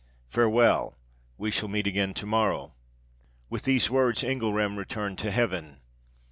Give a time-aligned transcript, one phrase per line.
[0.29, 0.97] Farewell!
[1.37, 2.73] we shall meet again to morrow.'
[3.51, 5.77] With these words Engelram returned to heaven.